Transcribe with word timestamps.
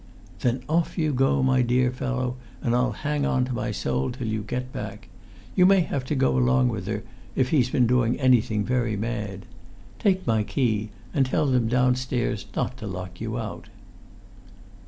"Then 0.39 0.63
off 0.67 0.97
you 0.97 1.13
go, 1.13 1.43
my 1.43 1.61
dear 1.61 1.91
fellow, 1.91 2.35
and 2.63 2.73
I'll 2.73 2.91
hang 2.93 3.23
on 3.23 3.45
to 3.45 3.53
my 3.53 3.69
soul 3.69 4.09
till 4.09 4.25
you 4.25 4.41
get 4.41 4.73
back. 4.73 5.09
You 5.55 5.67
may 5.67 5.81
have 5.81 6.05
to 6.05 6.15
go 6.15 6.35
along 6.39 6.69
with 6.69 6.87
her, 6.87 7.03
if 7.35 7.49
he's 7.49 7.69
been 7.69 7.85
doing 7.85 8.19
anything 8.19 8.63
very 8.65 8.97
mad. 8.97 9.45
Take 9.99 10.25
my 10.25 10.41
key, 10.41 10.89
and 11.13 11.27
tell 11.27 11.45
them 11.45 11.67
downstairs 11.67 12.47
not 12.55 12.77
to 12.77 12.87
lock 12.87 13.21
you 13.21 13.37
out." 13.37 13.69